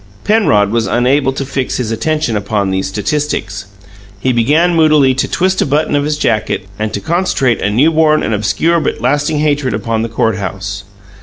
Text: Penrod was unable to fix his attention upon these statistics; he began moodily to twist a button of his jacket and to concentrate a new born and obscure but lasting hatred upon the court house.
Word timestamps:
Penrod 0.23 0.71
was 0.71 0.87
unable 0.87 1.31
to 1.31 1.45
fix 1.45 1.77
his 1.77 1.91
attention 1.91 2.35
upon 2.35 2.71
these 2.71 2.87
statistics; 2.87 3.67
he 4.19 4.33
began 4.33 4.73
moodily 4.73 5.13
to 5.13 5.27
twist 5.27 5.61
a 5.61 5.65
button 5.67 5.95
of 5.95 6.05
his 6.05 6.17
jacket 6.17 6.65
and 6.79 6.91
to 6.91 6.99
concentrate 6.99 7.61
a 7.61 7.69
new 7.69 7.91
born 7.91 8.23
and 8.23 8.33
obscure 8.33 8.79
but 8.79 8.99
lasting 8.99 9.37
hatred 9.41 9.75
upon 9.75 10.01
the 10.01 10.09
court 10.09 10.37
house. 10.37 10.85